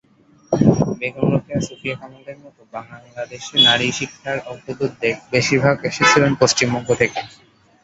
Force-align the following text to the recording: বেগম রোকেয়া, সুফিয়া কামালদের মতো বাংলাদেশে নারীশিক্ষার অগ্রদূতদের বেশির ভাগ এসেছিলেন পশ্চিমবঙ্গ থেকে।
বেগম 0.99 1.25
রোকেয়া, 1.33 1.59
সুফিয়া 1.67 1.95
কামালদের 1.99 2.37
মতো 2.43 2.61
বাংলাদেশে 2.73 3.55
নারীশিক্ষার 3.67 4.37
অগ্রদূতদের 4.51 5.13
বেশির 5.31 5.59
ভাগ 5.65 5.75
এসেছিলেন 5.89 6.31
পশ্চিমবঙ্গ 6.41 6.89
থেকে। 7.01 7.19